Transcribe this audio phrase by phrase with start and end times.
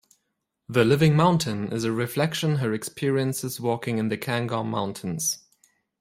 [0.67, 5.43] "The Living Mountain" is a reflection her experiences walking in the Cairngorm Mountains.